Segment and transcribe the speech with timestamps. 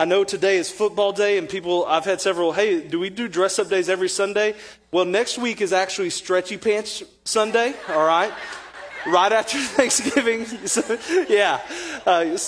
[0.00, 3.26] I know today is football day, and people, I've had several, hey, do we do
[3.26, 4.54] dress up days every Sunday?
[4.92, 8.32] Well, next week is actually Stretchy Pants Sunday, all right?
[9.08, 10.46] right after Thanksgiving.
[11.28, 11.60] yeah.
[12.06, 12.38] Uh,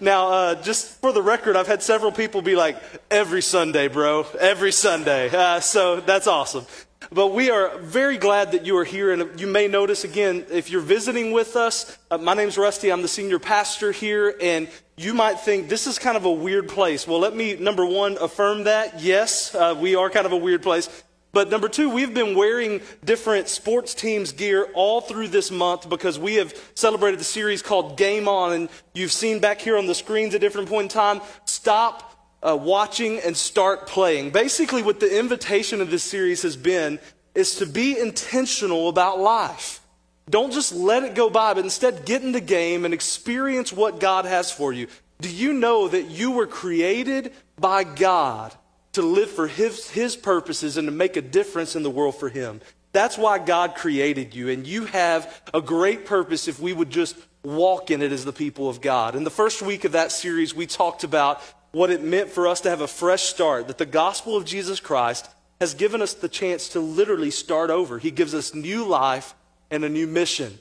[0.00, 2.76] now, uh, just for the record, I've had several people be like,
[3.08, 5.28] every Sunday, bro, every Sunday.
[5.28, 6.66] Uh, so that's awesome.
[7.10, 9.12] But we are very glad that you are here.
[9.12, 12.90] And you may notice again, if you're visiting with us, uh, my name's Rusty.
[12.90, 14.34] I'm the senior pastor here.
[14.40, 17.06] And you might think this is kind of a weird place.
[17.06, 19.00] Well, let me, number one, affirm that.
[19.00, 20.88] Yes, uh, we are kind of a weird place.
[21.32, 26.18] But number two, we've been wearing different sports teams gear all through this month because
[26.18, 28.52] we have celebrated the series called Game On.
[28.52, 32.05] And you've seen back here on the screens at different point in time, stop
[32.42, 34.30] uh, watching and start playing.
[34.30, 36.98] Basically, what the invitation of this series has been
[37.34, 39.80] is to be intentional about life.
[40.28, 44.00] Don't just let it go by, but instead get in the game and experience what
[44.00, 44.88] God has for you.
[45.20, 48.54] Do you know that you were created by God
[48.92, 52.28] to live for his, his purposes and to make a difference in the world for
[52.28, 52.60] Him?
[52.92, 57.14] That's why God created you, and you have a great purpose if we would just
[57.44, 59.14] walk in it as the people of God.
[59.14, 62.60] In the first week of that series, we talked about what it meant for us
[62.62, 65.28] to have a fresh start, that the gospel of Jesus Christ
[65.60, 67.98] has given us the chance to literally start over.
[67.98, 69.34] He gives us new life
[69.70, 70.58] and a new mission.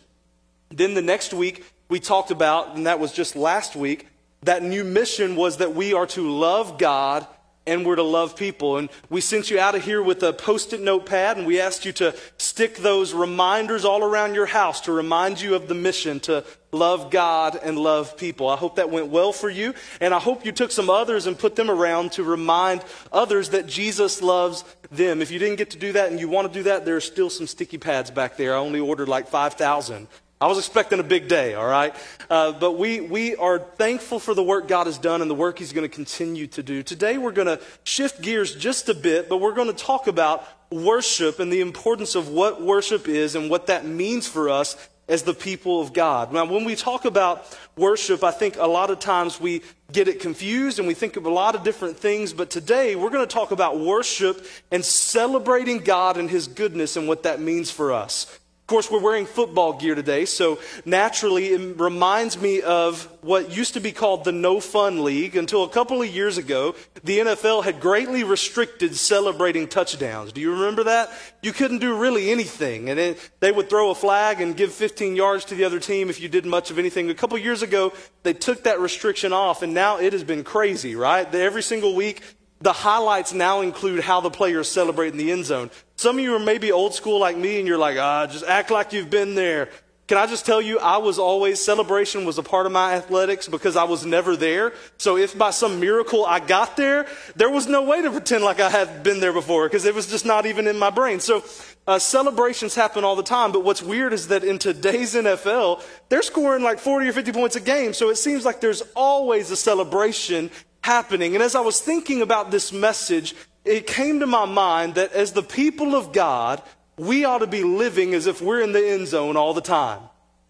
[0.69, 4.07] Then the next week, we talked about, and that was just last week,
[4.43, 7.27] that new mission was that we are to love God
[7.67, 8.77] and we're to love people.
[8.77, 11.85] And we sent you out of here with a post it notepad, and we asked
[11.85, 16.19] you to stick those reminders all around your house to remind you of the mission
[16.21, 18.49] to love God and love people.
[18.49, 21.37] I hope that went well for you, and I hope you took some others and
[21.37, 25.21] put them around to remind others that Jesus loves them.
[25.21, 27.01] If you didn't get to do that and you want to do that, there are
[27.01, 28.53] still some sticky pads back there.
[28.53, 30.07] I only ordered like 5,000.
[30.41, 31.95] I was expecting a big day, all right?
[32.29, 35.59] Uh, but we, we are thankful for the work God has done and the work
[35.59, 36.83] He's going to continue to do.
[36.83, 40.45] Today, we're going to shift gears just a bit, but we're going to talk about
[40.69, 44.75] worship and the importance of what worship is and what that means for us
[45.07, 46.33] as the people of God.
[46.33, 50.19] Now, when we talk about worship, I think a lot of times we get it
[50.19, 53.33] confused and we think of a lot of different things, but today we're going to
[53.33, 58.39] talk about worship and celebrating God and His goodness and what that means for us.
[58.65, 63.75] Of course, we're wearing football gear today, so naturally it reminds me of what used
[63.75, 66.73] to be called the No Fun League until a couple of years ago.
[67.03, 70.31] The NFL had greatly restricted celebrating touchdowns.
[70.31, 71.11] Do you remember that?
[71.43, 75.15] You couldn't do really anything, and it, they would throw a flag and give 15
[75.15, 77.11] yards to the other team if you did much of anything.
[77.11, 77.93] A couple of years ago,
[78.23, 81.31] they took that restriction off, and now it has been crazy, right?
[81.35, 82.23] Every single week,
[82.61, 85.69] the highlights now include how the players celebrate in the end zone.
[85.97, 88.71] Some of you are maybe old school like me and you're like, ah, just act
[88.71, 89.69] like you've been there.
[90.07, 93.47] Can I just tell you, I was always, celebration was a part of my athletics
[93.47, 94.73] because I was never there.
[94.99, 98.59] So if by some miracle I got there, there was no way to pretend like
[98.59, 101.19] I had been there before because it was just not even in my brain.
[101.19, 101.43] So
[101.87, 103.51] uh, celebrations happen all the time.
[103.51, 107.55] But what's weird is that in today's NFL, they're scoring like 40 or 50 points
[107.55, 107.93] a game.
[107.93, 110.51] So it seems like there's always a celebration
[110.85, 111.33] happening.
[111.33, 113.33] And as I was thinking about this message,
[113.65, 116.61] it came to my mind that as the people of God,
[116.95, 119.99] we ought to be living as if we're in the end zone all the time.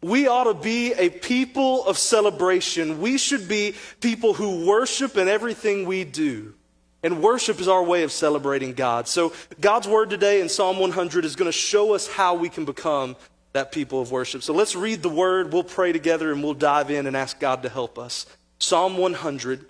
[0.03, 2.99] We ought to be a people of celebration.
[2.99, 6.53] We should be people who worship in everything we do.
[7.01, 9.07] And worship is our way of celebrating God.
[9.07, 9.31] So,
[9.61, 13.15] God's word today in Psalm 100 is going to show us how we can become
[13.53, 14.43] that people of worship.
[14.43, 17.63] So, let's read the word, we'll pray together, and we'll dive in and ask God
[17.63, 18.25] to help us.
[18.59, 19.65] Psalm 100,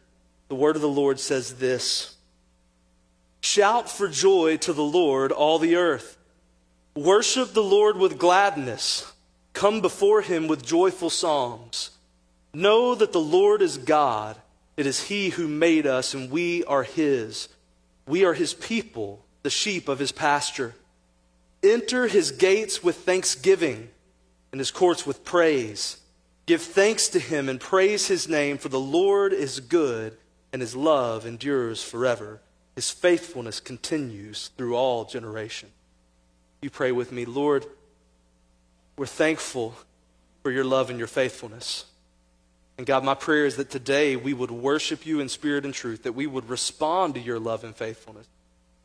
[0.47, 2.15] the word of the Lord says this.
[3.41, 6.17] Shout for joy to the Lord, all the earth.
[6.95, 9.11] Worship the Lord with gladness.
[9.53, 11.91] Come before him with joyful songs.
[12.53, 14.37] Know that the Lord is God.
[14.77, 17.49] It is he who made us, and we are his.
[18.07, 20.73] We are his people, the sheep of his pasture.
[21.63, 23.89] Enter his gates with thanksgiving
[24.51, 25.97] and his courts with praise.
[26.45, 30.17] Give thanks to him and praise his name, for the Lord is good,
[30.55, 32.39] and his love endures forever.
[32.75, 35.67] His faithfulness continues through all generation.
[36.61, 37.65] You pray with me, Lord,
[38.95, 39.75] we're thankful
[40.43, 41.83] for your love and your faithfulness.
[42.77, 46.03] And God, my prayer is that today we would worship you in spirit and truth,
[46.03, 48.29] that we would respond to your love and faithfulness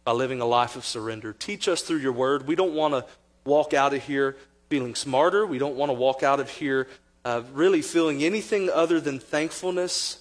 [0.03, 1.33] by living a life of surrender.
[1.33, 2.49] Teach us through your word.
[2.49, 3.07] We don't want to
[3.45, 4.37] walk out of here
[4.71, 5.47] feeling smarter.
[5.47, 6.89] We don't want to walk out of here
[7.25, 10.20] uh, really feeling anything other than thankfulness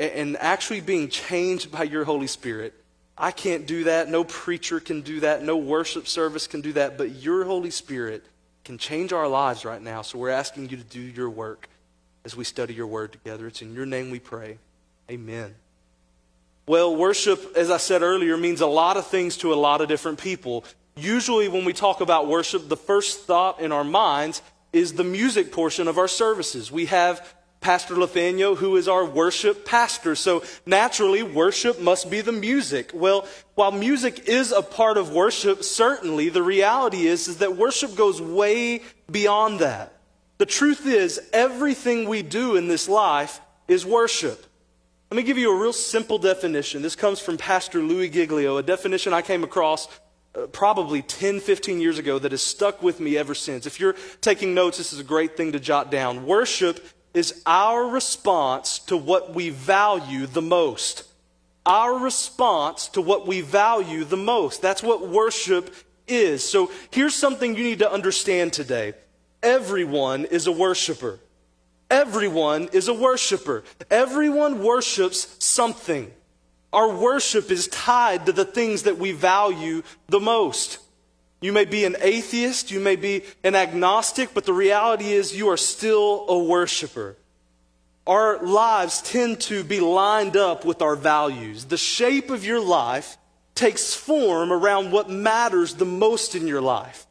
[0.00, 2.74] and, and actually being changed by your Holy Spirit.
[3.16, 4.08] I can't do that.
[4.08, 5.44] No preacher can do that.
[5.44, 6.96] No worship service can do that.
[6.96, 8.24] But your Holy Spirit
[8.64, 10.02] can change our lives right now.
[10.02, 11.68] So we're asking you to do your work
[12.24, 13.46] as we study your word together.
[13.46, 14.58] It's in your name we pray.
[15.10, 15.54] Amen.
[16.66, 19.88] Well, worship, as I said earlier, means a lot of things to a lot of
[19.88, 20.64] different people.
[20.96, 24.40] Usually, when we talk about worship, the first thought in our minds
[24.72, 26.70] is the music portion of our services.
[26.70, 30.14] We have Pastor Lefano, who is our worship pastor.
[30.14, 32.90] So naturally, worship must be the music.
[32.94, 37.94] Well, while music is a part of worship, certainly the reality is, is that worship
[37.94, 39.92] goes way beyond that.
[40.38, 44.46] The truth is, everything we do in this life is worship.
[45.10, 46.80] Let me give you a real simple definition.
[46.80, 49.86] This comes from Pastor Louis Giglio, a definition I came across
[50.34, 53.66] uh, probably 10, 15 years ago that has stuck with me ever since.
[53.66, 56.24] If you're taking notes, this is a great thing to jot down.
[56.24, 56.82] Worship
[57.14, 61.04] is our response to what we value the most.
[61.66, 64.62] Our response to what we value the most.
[64.62, 65.74] That's what worship
[66.06, 66.48] is.
[66.48, 68.94] So here's something you need to understand today
[69.42, 71.18] everyone is a worshiper.
[71.90, 73.64] Everyone is a worshiper.
[73.90, 76.12] Everyone worships something.
[76.72, 80.78] Our worship is tied to the things that we value the most.
[81.40, 85.48] You may be an atheist, you may be an agnostic, but the reality is you
[85.48, 87.16] are still a worshiper.
[88.06, 91.64] Our lives tend to be lined up with our values.
[91.64, 93.16] The shape of your life
[93.54, 97.06] takes form around what matters the most in your life.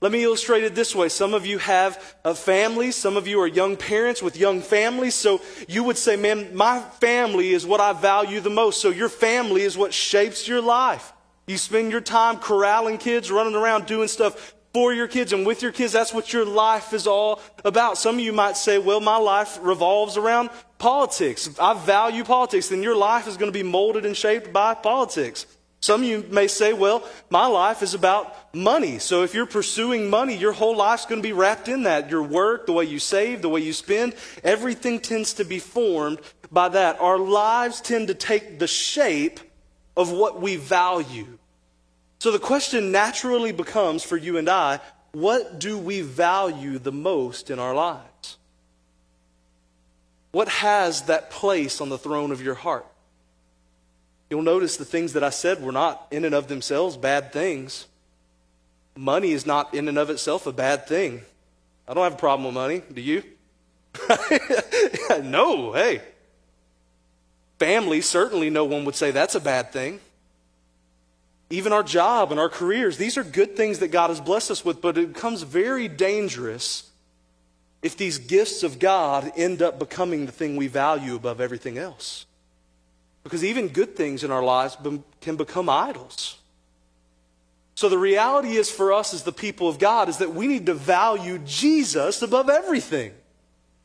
[0.00, 1.08] Let me illustrate it this way.
[1.08, 2.90] Some of you have a family.
[2.90, 5.14] Some of you are young parents with young families.
[5.14, 8.80] So you would say, man, my family is what I value the most.
[8.80, 11.12] So your family is what shapes your life.
[11.46, 15.62] You spend your time corralling kids, running around doing stuff for your kids and with
[15.62, 15.92] your kids.
[15.92, 17.98] That's what your life is all about.
[17.98, 21.48] Some of you might say, well, my life revolves around politics.
[21.58, 22.68] I value politics.
[22.68, 25.46] Then your life is going to be molded and shaped by politics.
[25.80, 28.98] Some of you may say, well, my life is about money.
[28.98, 32.10] So if you're pursuing money, your whole life's going to be wrapped in that.
[32.10, 36.20] Your work, the way you save, the way you spend, everything tends to be formed
[36.50, 37.00] by that.
[37.00, 39.38] Our lives tend to take the shape
[39.96, 41.38] of what we value.
[42.18, 44.80] So the question naturally becomes for you and I
[45.12, 48.36] what do we value the most in our lives?
[50.30, 52.84] What has that place on the throne of your heart?
[54.28, 57.86] You'll notice the things that I said were not in and of themselves bad things.
[58.94, 61.22] Money is not in and of itself a bad thing.
[61.88, 62.82] I don't have a problem with money.
[62.92, 63.22] Do you?
[65.22, 66.02] no, hey.
[67.58, 70.00] Family, certainly no one would say that's a bad thing.
[71.48, 74.64] Even our job and our careers, these are good things that God has blessed us
[74.64, 76.90] with, but it becomes very dangerous
[77.82, 82.26] if these gifts of God end up becoming the thing we value above everything else.
[83.22, 84.76] Because even good things in our lives
[85.20, 86.38] can become idols.
[87.74, 90.66] So the reality is for us as the people of God is that we need
[90.66, 93.12] to value Jesus above everything.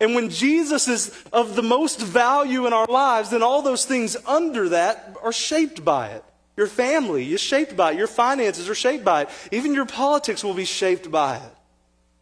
[0.02, 4.18] And when Jesus is of the most value in our lives, then all those things
[4.26, 6.26] under that are shaped by it.
[6.58, 7.98] Your family is shaped by it.
[7.98, 9.30] Your finances are shaped by it.
[9.52, 11.56] Even your politics will be shaped by it.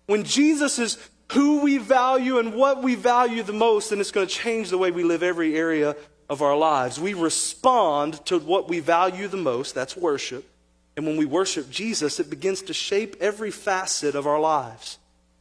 [0.08, 0.98] When Jesus is
[1.32, 4.78] who we value and what we value the most, then it's going to change the
[4.78, 5.96] way we live every area
[6.30, 7.00] of our lives.
[7.00, 10.46] We respond to what we value the most, that's worship.
[10.98, 14.98] And when we worship Jesus, it begins to shape every facet of our lives.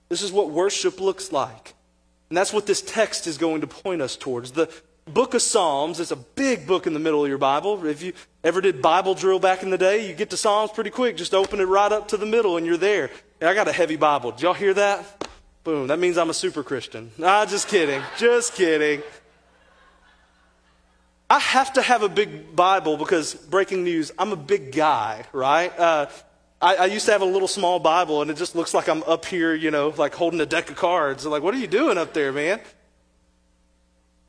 [0.08, 1.74] This is what worship looks like.
[2.28, 4.52] And that's what this text is going to point us towards.
[4.52, 4.70] The
[5.06, 7.86] book of Psalms is a big book in the middle of your Bible.
[7.86, 8.12] If you
[8.44, 11.16] ever did Bible drill back in the day, you get to Psalms pretty quick.
[11.16, 13.10] Just open it right up to the middle and you're there.
[13.40, 14.32] I got a heavy Bible.
[14.32, 15.28] Did y'all hear that?
[15.64, 15.86] Boom.
[15.86, 17.10] That means I'm a super Christian.
[17.22, 18.02] Ah, just kidding.
[18.16, 19.02] Just kidding.
[21.30, 25.78] I have to have a big Bible because, breaking news, I'm a big guy, right?
[25.78, 26.06] Uh,
[26.60, 29.04] I, I, used to have a little small Bible, and it just looks like I'm
[29.04, 31.24] up here, you know, like holding a deck of cards.
[31.24, 32.60] I'm like, what are you doing up there, man?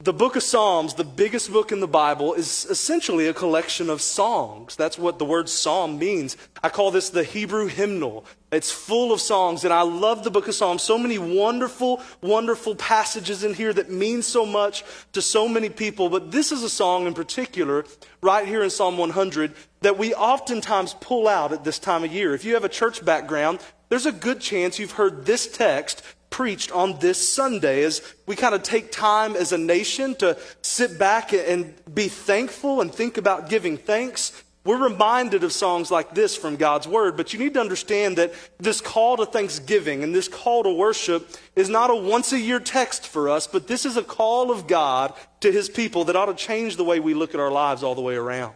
[0.02, 4.02] The book of Psalms, the biggest book in the Bible, is essentially a collection of
[4.02, 4.78] songs.
[4.78, 6.38] That's what the word psalm means.
[6.64, 8.24] I call this the Hebrew hymnal.
[8.50, 10.84] It's full of songs, and I love the book of Psalms.
[10.84, 16.08] So many wonderful, wonderful passages in here that mean so much to so many people.
[16.08, 17.84] But this is a song in particular,
[18.22, 22.34] right here in Psalm 100, that we oftentimes pull out at this time of year.
[22.34, 26.72] If you have a church background, there's a good chance you've heard this text preached
[26.72, 31.34] on this Sunday as we kind of take time as a nation to sit back
[31.34, 34.44] and be thankful and think about giving thanks.
[34.66, 38.34] We're reminded of songs like this from God's Word, but you need to understand that
[38.60, 42.60] this call to thanksgiving and this call to worship is not a once a year
[42.60, 46.26] text for us, but this is a call of God to His people that ought
[46.26, 48.54] to change the way we look at our lives all the way around.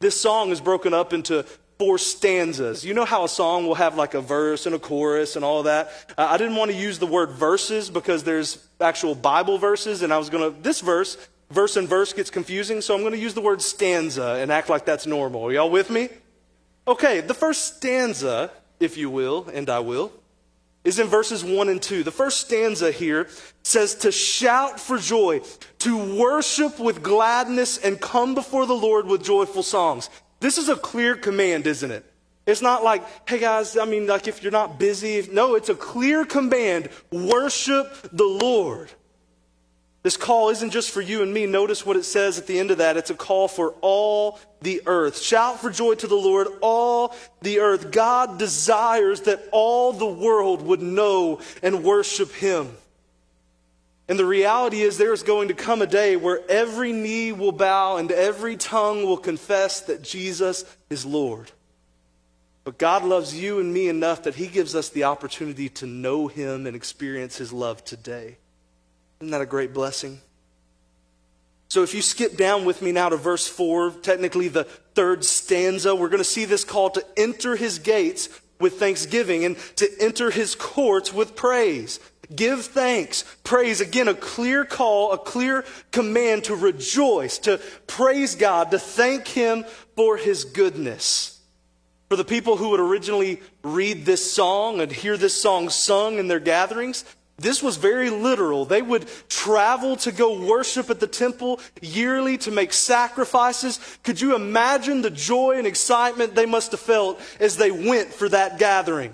[0.00, 1.44] This song is broken up into
[1.78, 2.84] four stanzas.
[2.84, 5.64] You know how a song will have like a verse and a chorus and all
[5.64, 5.90] that?
[6.16, 10.18] I didn't want to use the word verses because there's actual Bible verses, and I
[10.18, 11.16] was going to, this verse
[11.50, 14.68] verse and verse gets confusing, so I'm going to use the word stanza and act
[14.68, 15.46] like that's normal.
[15.46, 16.08] Are y'all with me?
[16.88, 20.12] Okay, the first stanza, if you will, and I will,
[20.84, 22.04] is in verses 1 and 2.
[22.04, 23.28] The first stanza here
[23.64, 25.40] says to shout for joy,
[25.80, 30.08] to worship with gladness, and come before the Lord with joyful songs.
[30.40, 32.04] This is a clear command, isn't it?
[32.46, 35.16] It's not like, hey guys, I mean, like if you're not busy.
[35.16, 38.90] If, no, it's a clear command worship the Lord.
[40.04, 41.46] This call isn't just for you and me.
[41.46, 42.96] Notice what it says at the end of that.
[42.96, 45.18] It's a call for all the earth.
[45.20, 47.90] Shout for joy to the Lord, all the earth.
[47.90, 52.76] God desires that all the world would know and worship Him.
[54.08, 57.52] And the reality is, there is going to come a day where every knee will
[57.52, 61.50] bow and every tongue will confess that Jesus is Lord.
[62.62, 66.28] But God loves you and me enough that He gives us the opportunity to know
[66.28, 68.38] Him and experience His love today.
[69.20, 70.20] Isn't that a great blessing?
[71.68, 75.94] So, if you skip down with me now to verse 4, technically the third stanza,
[75.96, 78.28] we're going to see this call to enter His gates
[78.60, 81.98] with thanksgiving and to enter His courts with praise.
[82.34, 83.80] Give thanks, praise.
[83.80, 89.64] Again, a clear call, a clear command to rejoice, to praise God, to thank Him
[89.94, 91.40] for His goodness.
[92.08, 96.28] For the people who would originally read this song and hear this song sung in
[96.28, 97.04] their gatherings,
[97.38, 98.64] this was very literal.
[98.64, 103.78] They would travel to go worship at the temple yearly to make sacrifices.
[104.04, 108.28] Could you imagine the joy and excitement they must have felt as they went for
[108.30, 109.12] that gathering?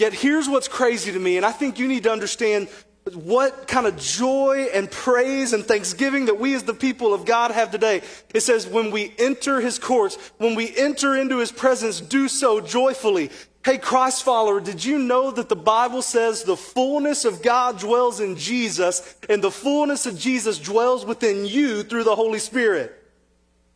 [0.00, 2.68] Yet here's what's crazy to me, and I think you need to understand
[3.12, 7.50] what kind of joy and praise and thanksgiving that we as the people of God
[7.50, 8.00] have today.
[8.32, 12.62] It says, when we enter his courts, when we enter into his presence, do so
[12.62, 13.30] joyfully.
[13.62, 18.20] Hey, Christ follower, did you know that the Bible says the fullness of God dwells
[18.20, 22.96] in Jesus and the fullness of Jesus dwells within you through the Holy Spirit?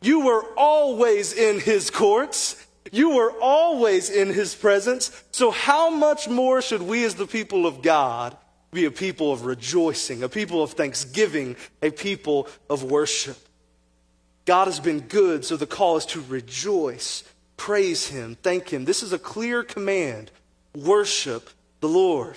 [0.01, 2.64] You were always in his courts.
[2.91, 5.11] You were always in his presence.
[5.31, 8.37] So how much more should we as the people of God
[8.75, 13.37] be a people of rejoicing, a people of thanksgiving, a people of worship.
[14.43, 17.23] God has been good, so the call is to rejoice,
[17.57, 18.85] praise Him, thank Him.
[18.85, 20.29] This is a clear command
[20.75, 21.49] worship
[21.79, 22.35] the Lord.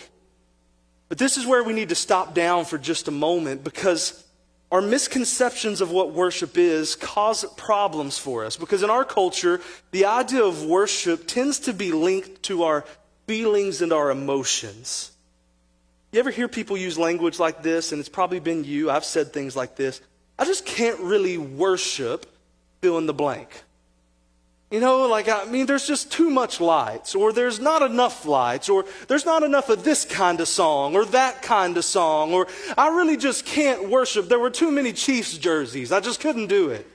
[1.10, 4.24] But this is where we need to stop down for just a moment because
[4.70, 8.56] our misconceptions of what worship is cause problems for us.
[8.56, 9.60] Because in our culture,
[9.92, 12.84] the idea of worship tends to be linked to our
[13.26, 15.12] feelings and our emotions.
[16.12, 17.92] You ever hear people use language like this?
[17.92, 18.90] And it's probably been you.
[18.90, 20.00] I've said things like this.
[20.38, 22.26] I just can't really worship
[22.80, 23.62] fill in the blank.
[24.70, 28.68] You know, like, I mean, there's just too much lights, or there's not enough lights,
[28.68, 32.46] or there's not enough of this kind of song, or that kind of song, or
[32.76, 34.28] I really just can't worship.
[34.28, 35.90] There were too many Chiefs jerseys.
[35.90, 36.86] I just couldn't do it.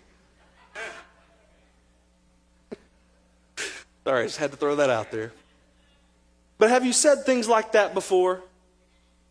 [4.04, 5.32] Sorry, I just had to throw that out there.
[6.60, 8.44] But have you said things like that before?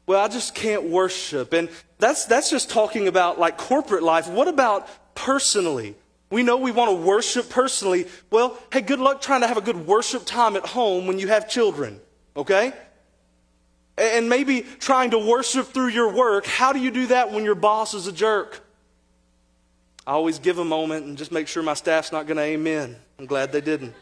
[0.06, 1.52] well, I just can't worship.
[1.52, 1.68] And
[1.98, 4.28] that's, that's just talking about like corporate life.
[4.28, 5.94] What about personally?
[6.32, 8.06] We know we want to worship personally.
[8.30, 11.28] Well, hey, good luck trying to have a good worship time at home when you
[11.28, 12.00] have children,
[12.34, 12.72] okay?
[13.98, 16.46] And maybe trying to worship through your work.
[16.46, 18.64] How do you do that when your boss is a jerk?
[20.06, 22.96] I always give a moment and just make sure my staff's not going to amen.
[23.18, 23.92] I'm glad they didn't.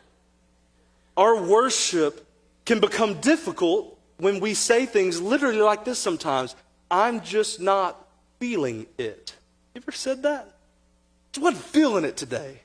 [1.17, 2.25] Our worship
[2.65, 6.55] can become difficult when we say things literally like this sometimes
[6.93, 8.07] I'm just not
[8.39, 9.35] feeling it.
[9.75, 10.55] You ever said that?
[11.37, 12.61] I wasn't feeling it today.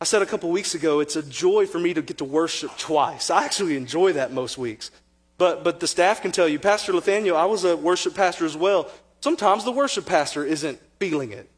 [0.00, 2.76] I said a couple weeks ago, it's a joy for me to get to worship
[2.78, 3.30] twice.
[3.30, 4.90] I actually enjoy that most weeks.
[5.38, 8.56] But, but the staff can tell you, Pastor Nathaniel, I was a worship pastor as
[8.56, 8.90] well.
[9.20, 11.48] Sometimes the worship pastor isn't feeling it.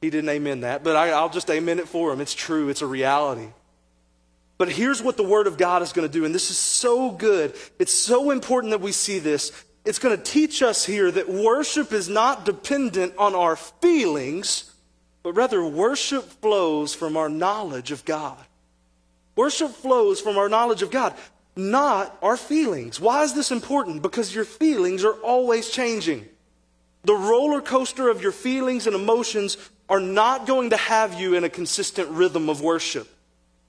[0.00, 2.20] He didn't amen that, but I, I'll just amen it for him.
[2.20, 3.48] It's true, it's a reality.
[4.58, 7.10] But here's what the Word of God is going to do, and this is so
[7.10, 7.54] good.
[7.78, 9.50] It's so important that we see this.
[9.84, 14.72] It's going to teach us here that worship is not dependent on our feelings,
[15.22, 18.38] but rather worship flows from our knowledge of God.
[19.36, 21.14] Worship flows from our knowledge of God,
[21.54, 22.98] not our feelings.
[22.98, 24.00] Why is this important?
[24.00, 26.28] Because your feelings are always changing.
[27.02, 31.44] The roller coaster of your feelings and emotions are not going to have you in
[31.44, 33.08] a consistent rhythm of worship.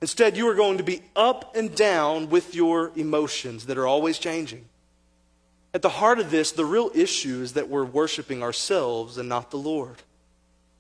[0.02, 4.18] Instead, you are going to be up and down with your emotions that are always
[4.18, 4.66] changing.
[5.76, 9.52] At the heart of this, the real issue is that we're worshiping ourselves and not
[9.52, 9.98] the Lord.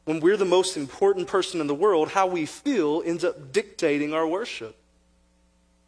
[0.06, 4.14] When we're the most important person in the world, how we feel ends up dictating
[4.14, 4.74] our worship.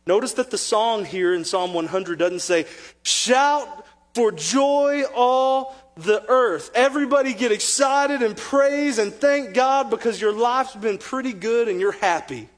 [0.06, 2.66] Notice that the song here in Psalm 100 doesn't say,
[3.02, 6.70] Shout for joy, all the earth.
[6.76, 11.80] Everybody get excited and praise and thank God because your life's been pretty good and
[11.80, 12.50] you're happy.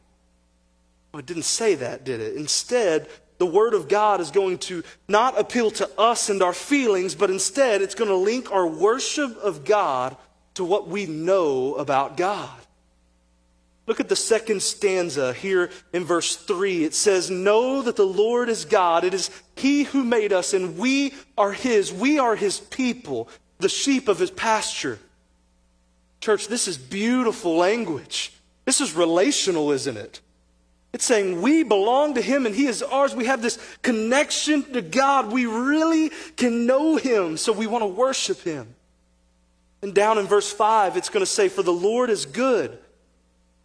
[1.12, 2.38] Well, it didn't say that, did it?
[2.38, 3.08] Instead,
[3.40, 7.32] the Word of God is going to not appeal to us and our feelings, but
[7.32, 10.16] instead it's going to link our worship of God
[10.56, 12.52] to what we know about God.
[13.88, 16.84] Look at the second stanza here in verse 3.
[16.84, 19.04] It says, Know that the Lord is God.
[19.04, 21.92] It is He who made us, and we are His.
[21.92, 25.00] We are His people, the sheep of His pasture.
[26.22, 28.34] Church, this is beautiful language.
[28.66, 30.20] This is relational, isn't it?
[30.92, 33.16] It's saying we belong to Him and He is ours.
[33.16, 35.32] We have this connection to God.
[35.32, 38.76] We really can know Him, so we want to worship Him.
[39.82, 42.80] And down in verse 5, it's going to say, For the Lord is good, and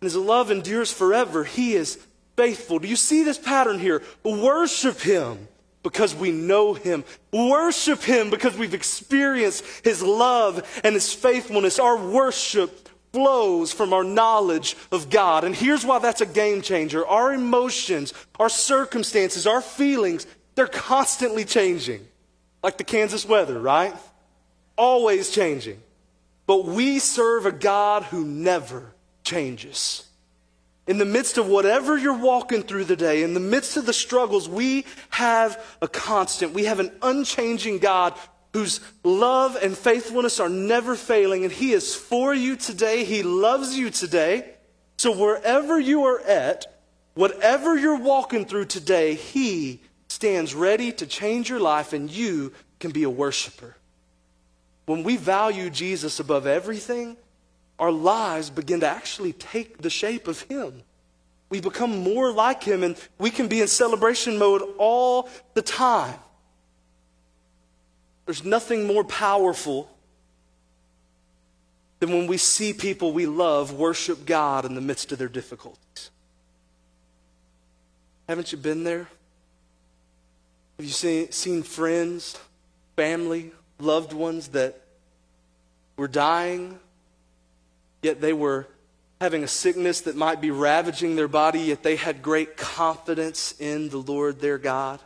[0.02, 1.44] His love endures forever.
[1.44, 1.98] He is
[2.36, 2.78] faithful.
[2.78, 4.02] Do you see this pattern here?
[4.22, 5.48] Worship Him
[5.82, 7.04] because we know Him.
[7.32, 11.78] Worship Him because we've experienced His love and His faithfulness.
[11.78, 15.44] Our worship flows from our knowledge of God.
[15.44, 21.44] And here's why that's a game changer our emotions, our circumstances, our feelings, they're constantly
[21.44, 22.04] changing.
[22.62, 23.94] Like the Kansas weather, right?
[24.76, 25.80] Always changing.
[26.46, 28.92] But we serve a God who never
[29.22, 30.06] changes.
[30.86, 33.92] In the midst of whatever you're walking through the day, in the midst of the
[33.92, 36.52] struggles, we have a constant.
[36.52, 38.14] We have an unchanging God
[38.54, 43.04] whose love and faithfulness are never failing, and He is for you today.
[43.04, 44.48] He loves you today.
[44.96, 46.64] So, wherever you are at,
[47.14, 52.92] whatever you're walking through today, He stands ready to change your life, and you can
[52.92, 53.74] be a worshiper.
[54.86, 57.16] When we value Jesus above everything,
[57.80, 60.84] our lives begin to actually take the shape of Him.
[61.50, 66.14] We become more like Him, and we can be in celebration mode all the time.
[68.26, 69.90] There's nothing more powerful
[72.00, 76.10] than when we see people we love worship God in the midst of their difficulties.
[78.28, 79.08] Haven't you been there?
[80.78, 82.38] Have you seen, seen friends,
[82.96, 84.80] family, loved ones that
[85.96, 86.78] were dying,
[88.02, 88.66] yet they were
[89.20, 93.88] having a sickness that might be ravaging their body, yet they had great confidence in
[93.90, 95.00] the Lord their God?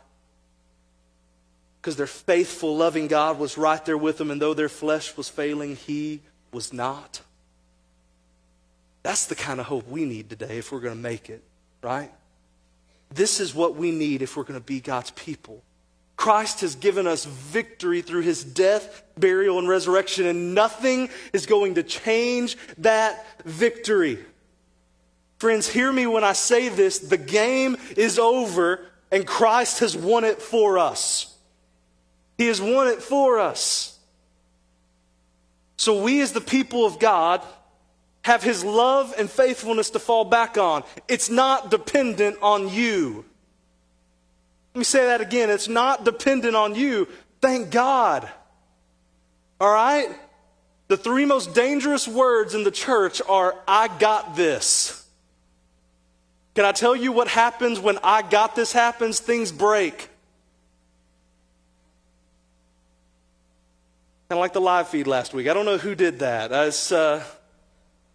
[1.81, 5.29] Because their faithful, loving God was right there with them, and though their flesh was
[5.29, 7.21] failing, He was not.
[9.03, 11.41] That's the kind of hope we need today if we're going to make it,
[11.81, 12.11] right?
[13.13, 15.63] This is what we need if we're going to be God's people.
[16.17, 21.75] Christ has given us victory through his death, burial, and resurrection, and nothing is going
[21.75, 24.19] to change that victory.
[25.37, 30.25] Friends, hear me when I say this the game is over, and Christ has won
[30.25, 31.28] it for us.
[32.39, 33.99] He has won it for us.
[35.75, 37.41] So we, as the people of God,
[38.21, 40.83] have His love and faithfulness to fall back on.
[41.09, 43.25] It's not dependent on you.
[44.73, 45.49] Let me say that again.
[45.49, 47.09] It's not dependent on you.
[47.41, 48.29] Thank God.
[49.59, 50.07] All right?
[50.87, 55.05] The three most dangerous words in the church are, I got this.
[56.55, 59.19] Can I tell you what happens when I got this happens?
[59.19, 60.09] Things break.
[64.29, 65.47] Kind of like the live feed last week.
[65.47, 66.51] I don't know who did that.
[66.51, 67.23] As, uh,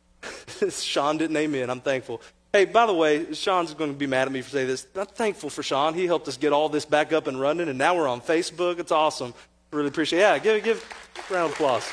[0.70, 1.68] Sean didn't name in.
[1.68, 2.22] I'm thankful.
[2.52, 4.86] Hey, by the way, Sean's going to be mad at me for saying this.
[4.94, 5.92] I'm thankful for Sean.
[5.92, 8.78] He helped us get all this back up and running, and now we're on Facebook.
[8.78, 9.34] It's awesome.
[9.72, 10.22] Really appreciate it.
[10.22, 10.94] Yeah, give, give
[11.30, 11.82] a round of applause.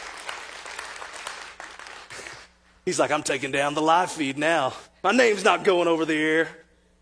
[2.85, 4.73] He's like, I'm taking down the live feed now.
[5.03, 6.47] My name's not going over the air.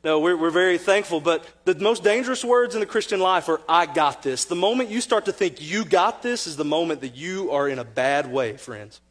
[0.04, 1.20] No, we're, we're very thankful.
[1.20, 4.46] But the most dangerous words in the Christian life are, I got this.
[4.46, 7.68] The moment you start to think you got this is the moment that you are
[7.68, 9.02] in a bad way, friends.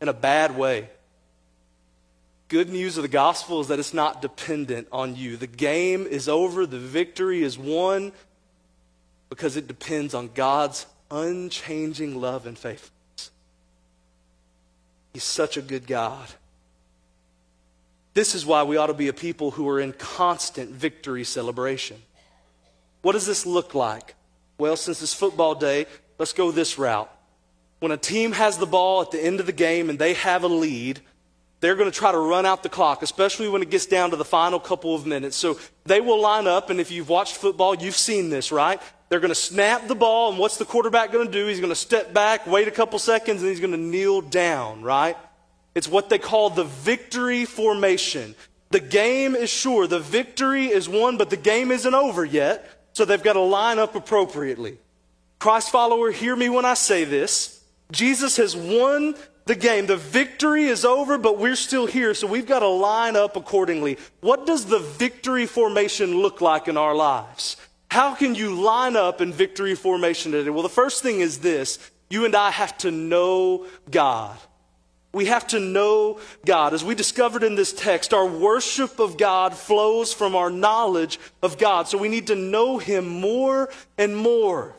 [0.00, 0.88] In a bad way.
[2.48, 5.36] Good news of the gospel is that it's not dependent on you.
[5.36, 8.12] The game is over, the victory is won
[9.28, 13.30] because it depends on God's unchanging love and faithfulness.
[15.14, 16.28] He's such a good God.
[18.14, 22.02] This is why we ought to be a people who are in constant victory celebration.
[23.00, 24.14] What does this look like?
[24.58, 25.86] Well, since it's football day,
[26.18, 27.10] let's go this route.
[27.80, 30.44] When a team has the ball at the end of the game and they have
[30.44, 31.00] a lead,
[31.60, 34.16] they're going to try to run out the clock, especially when it gets down to
[34.16, 35.36] the final couple of minutes.
[35.36, 38.80] So they will line up, and if you've watched football, you've seen this, right?
[39.08, 41.46] They're going to snap the ball, and what's the quarterback going to do?
[41.46, 44.82] He's going to step back, wait a couple seconds, and he's going to kneel down,
[44.82, 45.16] right?
[45.74, 48.34] It's what they call the victory formation.
[48.70, 53.04] The game is sure, the victory is won, but the game isn't over yet, so
[53.04, 54.78] they've got to line up appropriately.
[55.38, 57.62] Christ follower, hear me when I say this.
[57.90, 59.14] Jesus has won
[59.46, 59.86] the game.
[59.86, 63.98] The victory is over, but we're still here, so we've got to line up accordingly.
[64.20, 67.56] What does the victory formation look like in our lives?
[67.90, 70.48] How can you line up in victory formation today?
[70.48, 74.36] Well, the first thing is this you and I have to know God.
[75.12, 76.72] We have to know God.
[76.72, 81.58] As we discovered in this text, our worship of God flows from our knowledge of
[81.58, 81.86] God.
[81.86, 84.74] So we need to know Him more and more.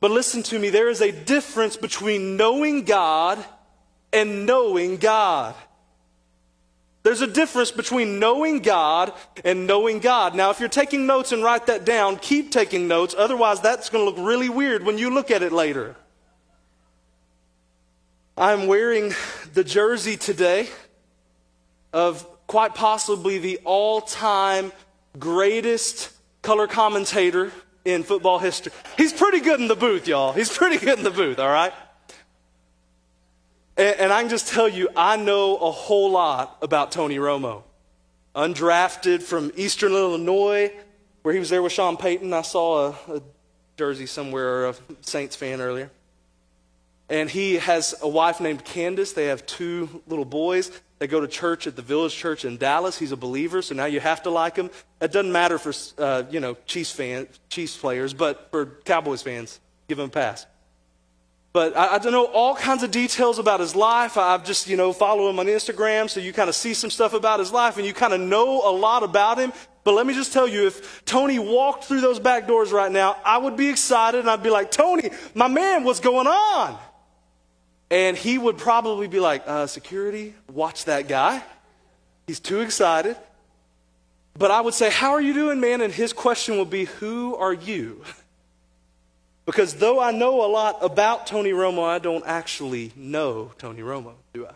[0.00, 3.44] But listen to me, there is a difference between knowing God
[4.12, 5.54] and knowing God.
[7.04, 9.12] There's a difference between knowing God
[9.44, 10.34] and knowing God.
[10.34, 13.14] Now, if you're taking notes and write that down, keep taking notes.
[13.16, 15.94] Otherwise, that's going to look really weird when you look at it later.
[18.38, 19.14] I'm wearing
[19.54, 20.68] the jersey today
[21.94, 24.72] of quite possibly the all time
[25.18, 26.10] greatest
[26.42, 27.50] color commentator
[27.86, 28.72] in football history.
[28.98, 30.34] He's pretty good in the booth, y'all.
[30.34, 31.72] He's pretty good in the booth, all right?
[33.78, 37.62] And, and I can just tell you, I know a whole lot about Tony Romo.
[38.34, 40.70] Undrafted from Eastern Illinois,
[41.22, 42.34] where he was there with Sean Payton.
[42.34, 43.22] I saw a, a
[43.78, 45.90] jersey somewhere, a Saints fan earlier.
[47.08, 49.14] And he has a wife named Candice.
[49.14, 50.70] They have two little boys.
[50.98, 52.98] They go to church at the Village Church in Dallas.
[52.98, 54.70] He's a believer, so now you have to like him.
[55.00, 59.60] It doesn't matter for uh, you know Chiefs fans, Chiefs players, but for Cowboys fans,
[59.88, 60.46] give him a pass.
[61.56, 64.18] But I, I don't know all kinds of details about his life.
[64.18, 67.14] I've just, you know, follow him on Instagram, so you kind of see some stuff
[67.14, 69.54] about his life and you kind of know a lot about him.
[69.82, 73.16] But let me just tell you, if Tony walked through those back doors right now,
[73.24, 76.78] I would be excited and I'd be like, Tony, my man, what's going on?
[77.90, 81.42] And he would probably be like, uh, security, watch that guy.
[82.26, 83.16] He's too excited.
[84.38, 85.80] But I would say, How are you doing, man?
[85.80, 88.02] And his question would be, Who are you?
[89.46, 94.14] Because though I know a lot about Tony Romo, I don't actually know Tony Romo,
[94.34, 94.50] do I?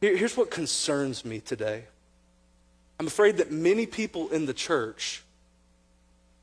[0.00, 1.84] Here's what concerns me today
[3.00, 5.22] I'm afraid that many people in the church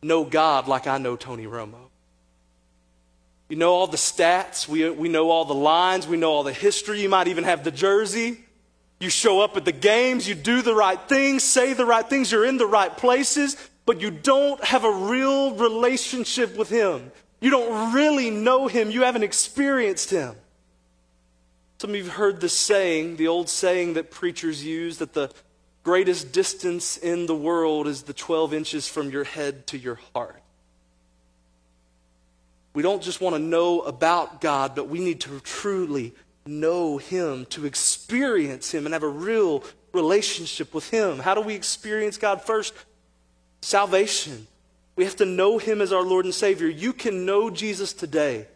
[0.01, 1.87] know God like I know Tony Romo.
[3.49, 6.53] You know all the stats, we, we know all the lines, we know all the
[6.53, 8.37] history, you might even have the jersey.
[8.99, 12.31] You show up at the games, you do the right things, say the right things,
[12.31, 17.11] you're in the right places, but you don't have a real relationship with Him.
[17.39, 18.91] You don't really know Him.
[18.91, 20.35] You haven't experienced Him.
[21.79, 25.31] Some of you have heard the saying, the old saying that preachers use, that the
[25.83, 30.43] greatest distance in the world is the 12 inches from your head to your heart.
[32.73, 36.13] We don't just want to know about God, but we need to truly
[36.45, 41.19] know Him, to experience Him, and have a real relationship with Him.
[41.19, 42.73] How do we experience God first?
[43.61, 44.47] salvation.
[44.95, 46.67] We have to know Him as our Lord and Savior.
[46.67, 48.47] You can know Jesus today.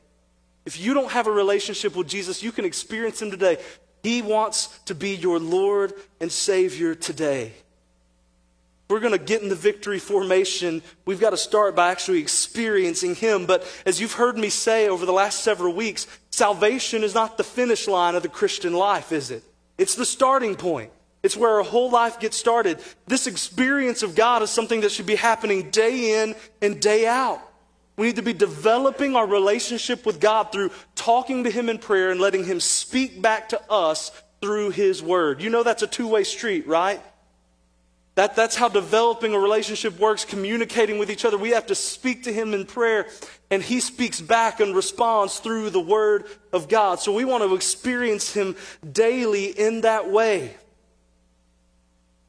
[0.66, 3.58] If you don't have a relationship with Jesus, you can experience Him today.
[4.02, 7.54] He wants to be your Lord and Savior today.
[8.90, 10.82] We're going to get in the victory formation.
[11.06, 13.46] We've got to start by actually experiencing Him.
[13.46, 17.44] But as you've heard me say over the last several weeks, salvation is not the
[17.44, 19.44] finish line of the Christian life, is it?
[19.78, 20.92] It's the starting point.
[21.24, 22.80] It's where our whole life gets started.
[23.08, 27.42] This experience of God is something that should be happening day in and day out.
[27.96, 32.12] We need to be developing our relationship with God through talking to Him in prayer
[32.12, 35.42] and letting Him speak back to us through His Word.
[35.42, 37.02] You know that's a two way street, right?
[38.16, 41.38] That, that's how developing a relationship works, communicating with each other.
[41.38, 43.08] We have to speak to Him in prayer,
[43.50, 47.00] and He speaks back and responds through the Word of God.
[47.00, 48.56] So we want to experience Him
[48.90, 50.56] daily in that way.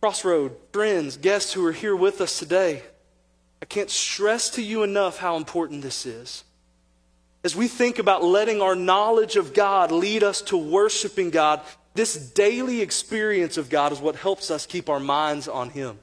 [0.01, 2.83] Crossroad, friends, guests who are here with us today,
[3.61, 6.44] I can't stress to you enough how important this is.
[7.42, 11.61] As we think about letting our knowledge of God lead us to worshiping God,
[11.94, 15.98] this daily experience of God is what helps us keep our minds on Him.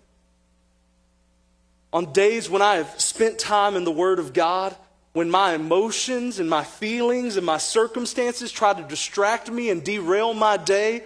[1.93, 4.75] On days when I have spent time in the Word of God,
[5.13, 10.33] when my emotions and my feelings and my circumstances try to distract me and derail
[10.33, 11.03] my day,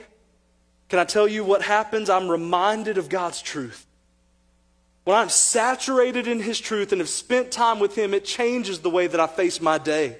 [0.89, 2.07] can I tell you what happens?
[2.07, 3.87] I'm reminded of God's truth.
[5.05, 8.89] When I'm saturated in His truth and have spent time with Him, it changes the
[8.91, 10.17] way that I face my day.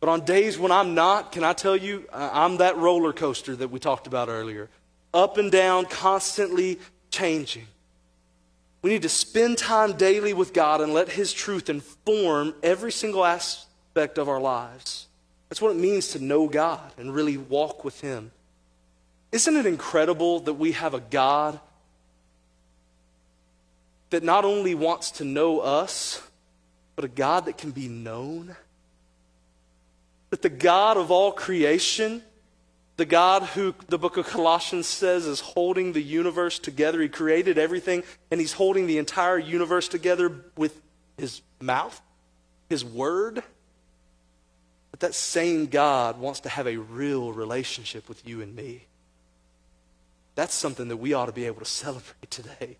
[0.00, 3.54] But on days when I'm not, can I tell you, uh, I'm that roller coaster
[3.54, 4.70] that we talked about earlier.
[5.12, 7.66] Up and down, constantly changing.
[8.82, 13.24] We need to spend time daily with God and let His truth inform every single
[13.26, 15.06] aspect of our lives.
[15.50, 18.30] That's what it means to know God and really walk with Him.
[19.32, 21.60] Isn't it incredible that we have a God
[24.08, 26.22] that not only wants to know us,
[26.96, 28.56] but a God that can be known?
[30.30, 32.22] That the God of all creation,
[32.96, 37.58] the God who the book of Colossians says is holding the universe together, he created
[37.58, 40.80] everything, and he's holding the entire universe together with
[41.18, 42.00] his mouth,
[42.68, 43.42] his word.
[44.90, 48.86] But that same God wants to have a real relationship with you and me.
[50.36, 52.76] That's something that we ought to be able to celebrate today.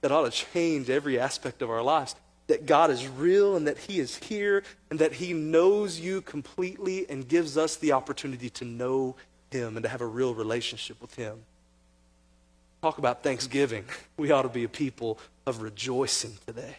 [0.00, 2.14] That ought to change every aspect of our lives.
[2.48, 7.08] That God is real and that He is here and that He knows you completely
[7.08, 9.16] and gives us the opportunity to know
[9.50, 11.38] Him and to have a real relationship with Him.
[12.82, 13.84] Talk about Thanksgiving.
[14.16, 16.76] We ought to be a people of rejoicing today.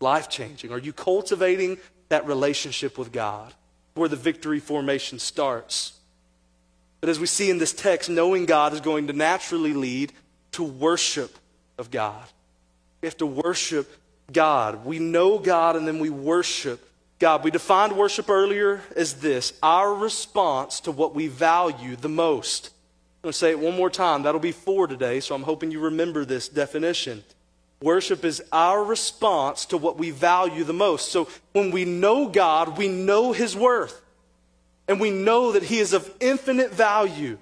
[0.00, 0.72] Life changing.
[0.72, 1.78] Are you cultivating
[2.10, 3.54] that relationship with God
[3.94, 5.94] where the victory formation starts?
[7.00, 10.12] But as we see in this text, knowing God is going to naturally lead
[10.52, 11.36] to worship
[11.78, 12.24] of God.
[13.00, 13.90] We have to worship
[14.34, 14.84] God.
[14.84, 16.86] We know God and then we worship
[17.18, 17.42] God.
[17.42, 22.66] We defined worship earlier as this our response to what we value the most.
[22.66, 24.24] I'm going to say it one more time.
[24.24, 27.24] That'll be four today, so I'm hoping you remember this definition.
[27.80, 31.10] Worship is our response to what we value the most.
[31.10, 34.00] So when we know God, we know His worth
[34.88, 37.38] and we know that He is of infinite value.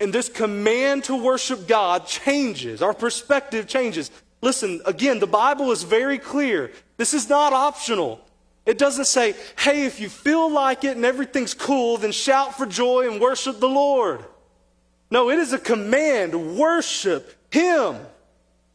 [0.00, 4.10] And this command to worship God changes, our perspective changes.
[4.44, 6.70] Listen, again, the Bible is very clear.
[6.98, 8.20] This is not optional.
[8.66, 12.66] It doesn't say, hey, if you feel like it and everything's cool, then shout for
[12.66, 14.22] joy and worship the Lord.
[15.10, 16.58] No, it is a command.
[16.58, 17.96] Worship Him.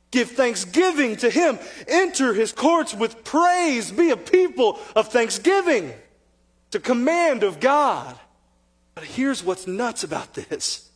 [0.10, 1.60] Give thanksgiving to Him.
[1.88, 3.92] Enter His courts with praise.
[3.92, 5.94] Be a people of thanksgiving.
[6.66, 8.18] It's a command of God.
[8.96, 10.90] But here's what's nuts about this.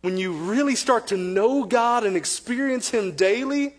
[0.00, 3.74] When you really start to know God and experience Him daily,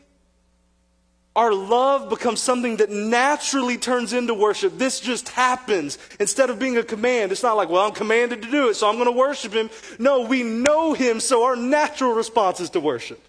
[1.38, 4.78] our love becomes something that naturally turns into worship.
[4.78, 5.98] This just happens.
[6.20, 8.90] Instead of being a command, it's not like, well, I'm commanded to do it, so
[8.90, 9.70] I'm going to worship Him.
[10.00, 13.24] No, we know Him, so our natural response is to worship.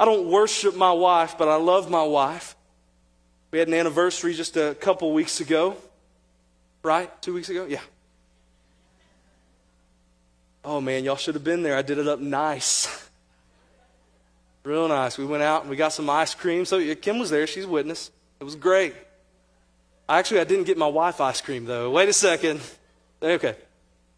[0.00, 2.56] I don't worship my wife, but I love my wife.
[3.50, 5.76] We had an anniversary just a couple weeks ago
[6.82, 7.22] right?
[7.22, 7.66] Two weeks ago?
[7.66, 7.80] Yeah.
[10.64, 11.76] Oh man, y'all should have been there.
[11.76, 13.07] I did it up nice.
[14.68, 15.16] Real nice.
[15.16, 16.66] We went out and we got some ice cream.
[16.66, 17.46] So Kim was there.
[17.46, 18.10] She's a witness.
[18.38, 18.94] It was great.
[20.06, 21.90] Actually, I didn't get my wife ice cream though.
[21.90, 22.60] Wait a second.
[23.22, 23.56] Okay.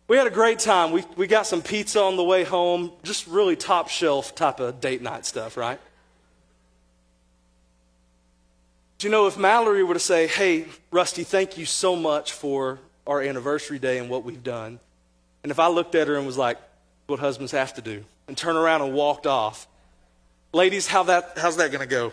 [0.08, 0.90] We had a great time.
[0.90, 2.90] We, we got some pizza on the way home.
[3.04, 5.78] Just really top shelf type of date night stuff, right?
[8.98, 12.80] Do you know if Mallory were to say, Hey, Rusty, thank you so much for
[13.06, 14.80] our anniversary day and what we've done,
[15.44, 16.58] and if I looked at her and was like,
[17.06, 19.68] What husbands have to do, and turn around and walked off,
[20.52, 22.12] ladies, how that, how's that going to go?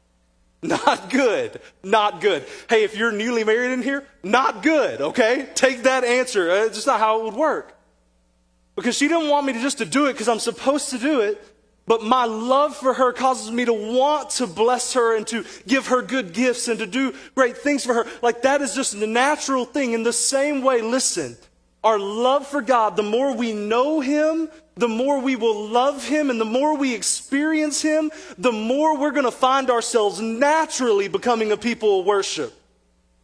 [0.62, 1.60] Not good.
[1.84, 2.44] Not good.
[2.68, 5.48] Hey, if you're newly married in here, not good, okay?
[5.54, 6.50] Take that answer.
[6.50, 7.76] Uh, it's just not how it would work.
[8.74, 11.20] Because she didn't want me to just to do it because I'm supposed to do
[11.20, 11.40] it.
[11.86, 15.86] But my love for her causes me to want to bless her and to give
[15.86, 18.06] her good gifts and to do great things for her.
[18.20, 19.92] Like that is just a natural thing.
[19.92, 21.36] In the same way, listen,
[21.82, 26.30] our love for God, the more we know Him, the more we will love Him,
[26.30, 31.52] and the more we experience Him, the more we're going to find ourselves naturally becoming
[31.52, 32.54] a people of worship.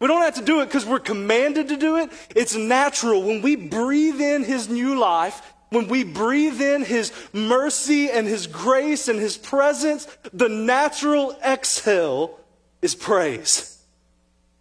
[0.00, 2.10] We don't have to do it because we're commanded to do it.
[2.34, 3.22] It's natural.
[3.22, 5.40] When we breathe in His new life,
[5.70, 12.38] when we breathe in His mercy and His grace and His presence, the natural exhale
[12.82, 13.82] is praise.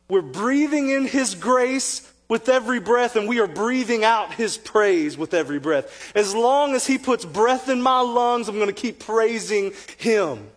[0.08, 5.16] We're breathing in His grace with every breath, and we are breathing out His praise
[5.16, 6.12] with every breath.
[6.16, 10.50] As long as He puts breath in my lungs, I'm going to keep praising Him.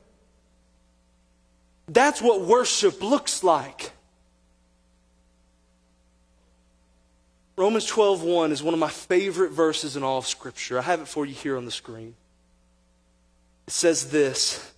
[1.87, 3.91] That's what worship looks like.
[7.59, 10.79] Romans 12:1 is one of my favorite verses in all of scripture.
[10.79, 12.15] I have it for you here on the screen.
[13.67, 14.73] It says this,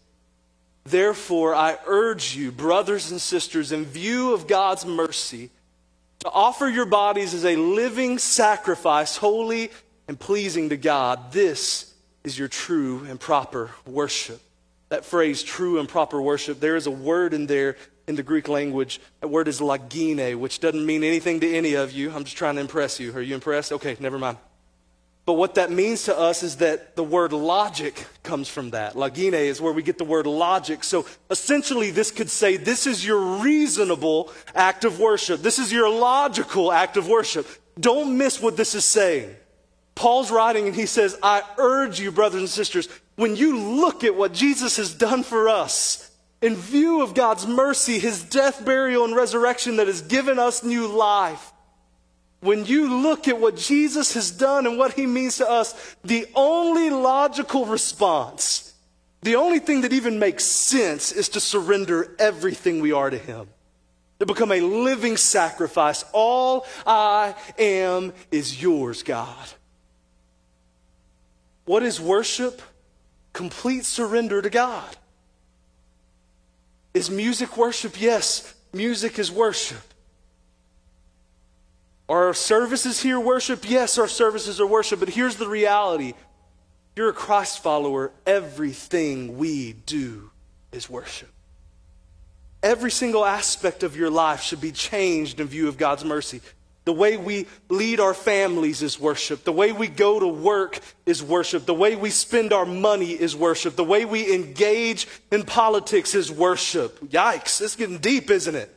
[0.83, 5.51] Therefore I urge you, brothers and sisters, in view of God's mercy,
[6.21, 9.71] to offer your bodies as a living sacrifice, holy
[10.09, 11.33] and pleasing to God.
[11.33, 14.41] This is your true and proper worship.
[14.89, 17.77] That phrase, true and proper worship, there is a word in there
[18.07, 19.01] in the Greek language.
[19.21, 22.11] That word is logine, which doesn't mean anything to any of you.
[22.11, 23.13] I'm just trying to impress you.
[23.15, 23.73] Are you impressed?
[23.73, 24.39] Okay, never mind.
[25.29, 28.95] But what that means to us is that the word logic comes from that.
[28.95, 30.83] Logine is where we get the word logic.
[30.83, 35.43] So essentially, this could say this is your reasonable act of worship.
[35.43, 37.47] This is your logical act of worship.
[37.79, 39.37] Don't miss what this is saying.
[39.95, 44.15] Paul's writing and he says, I urge you, brothers and sisters, when you look at
[44.15, 46.11] what Jesus has done for us,
[46.41, 50.87] in view of God's mercy, his death, burial, and resurrection that has given us new
[50.87, 51.53] life,
[52.41, 56.27] when you look at what Jesus has done and what he means to us, the
[56.35, 58.75] only logical response,
[59.23, 63.49] the only thing that even makes sense is to surrender everything we are to him.
[64.21, 66.05] To become a living sacrifice.
[66.13, 69.49] All I am is yours, God.
[71.65, 72.63] What is worship?
[73.33, 74.97] Complete surrender to God.
[76.95, 78.01] Is music worship?
[78.01, 79.83] Yes, music is worship.
[82.09, 83.69] Are our services here worship?
[83.69, 85.01] Yes, our services are worship.
[85.01, 86.15] But here's the reality
[86.97, 90.31] you're a Christ follower, everything we do
[90.73, 91.29] is worship.
[92.61, 96.41] Every single aspect of your life should be changed in view of God's mercy.
[96.87, 99.45] The way we lead our families is worship.
[99.45, 101.67] The way we go to work is worship.
[101.67, 103.77] The way we spend our money is worship.
[103.77, 106.99] The way we engage in politics is worship.
[107.01, 108.75] Yikes, it's getting deep, isn't it?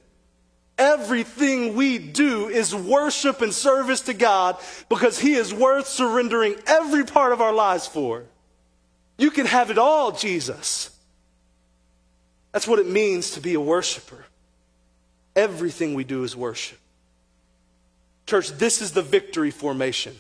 [0.82, 4.58] Everything we do is worship and service to God
[4.90, 8.24] because He is worth surrendering every part of our lives for.
[9.20, 10.90] You can have it all, Jesus.
[12.52, 14.26] That's what it means to be a worshiper.
[15.36, 16.80] Everything we do is worship.
[18.26, 20.18] Church, this is the victory formation.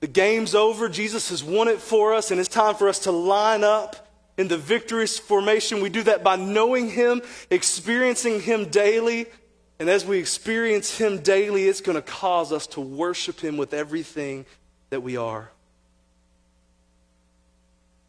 [0.00, 0.90] The game's over.
[0.90, 4.48] Jesus has won it for us, and it's time for us to line up in
[4.48, 5.80] the victorious formation.
[5.80, 9.26] We do that by knowing Him, experiencing Him daily.
[9.78, 13.74] And as we experience Him daily, it's going to cause us to worship Him with
[13.74, 14.46] everything
[14.90, 15.50] that we are.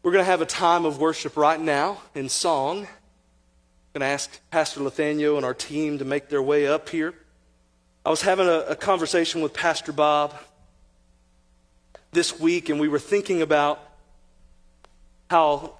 [0.02, 2.78] We're going to have a time of worship right now in song.
[2.78, 7.14] I'm going to ask Pastor Nathaniel and our team to make their way up here.
[8.04, 10.32] I was having a, a conversation with Pastor Bob
[12.12, 13.82] this week, and we were thinking about
[15.28, 15.75] how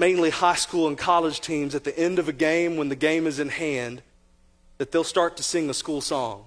[0.00, 3.26] mainly high school and college teams at the end of a game, when the game
[3.26, 4.02] is in hand,
[4.78, 6.46] that they'll start to sing a school song.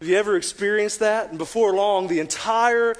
[0.00, 1.28] Have you ever experienced that?
[1.28, 2.94] And before long, the entire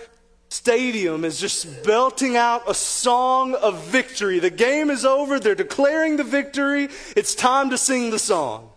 [0.50, 4.38] stadium is just belting out a song of victory.
[4.38, 6.88] The game is over, they're declaring the victory.
[7.16, 8.70] It's time to sing the song.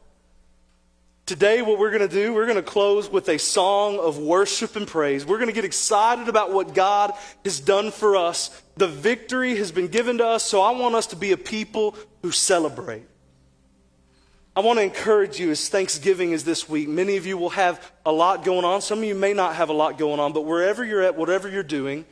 [1.30, 4.76] Today, what we're going to do, we're going to close with a song of worship
[4.76, 5.28] and praise.
[5.28, 7.14] We're going to get excited about what God
[7.46, 8.50] has done for us.
[8.78, 11.96] The victory has been given to us, so I want us to be a people
[12.24, 13.04] who celebrate.
[14.56, 16.90] I want to encourage you as Thanksgiving is this week.
[16.90, 18.82] Many of you will have a lot going on.
[18.82, 21.48] Some of you may not have a lot going on, but wherever you're at, whatever
[21.48, 22.08] you're doing,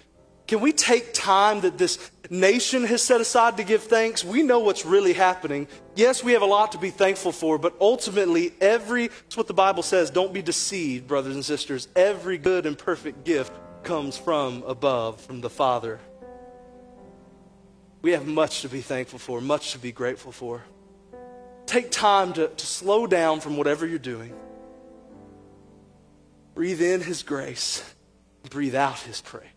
[0.45, 1.97] can we take time that this
[2.29, 4.23] nation has set aside to give thanks?
[4.23, 5.67] We know what's really happening.
[5.95, 9.53] Yes, we have a lot to be thankful for, but ultimately, every, that's what the
[9.53, 11.87] Bible says, don't be deceived, brothers and sisters.
[11.95, 15.99] Every good and perfect gift comes from above, from the Father.
[18.01, 20.63] We have much to be thankful for, much to be grateful for.
[21.65, 24.33] Take time to, to slow down from whatever you're doing.
[26.55, 27.83] Breathe in His grace,
[28.49, 29.56] breathe out His praise.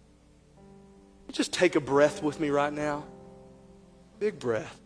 [1.33, 3.05] Just take a breath with me right now.
[4.19, 4.81] Big breath.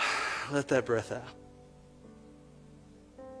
[0.50, 1.24] Let that breath out.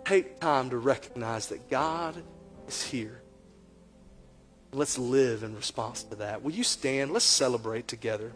[0.04, 2.22] Take time to recognize that God
[2.68, 3.20] is here.
[4.72, 6.42] Let's live in response to that.
[6.42, 7.12] Will you stand?
[7.12, 8.32] Let's celebrate together.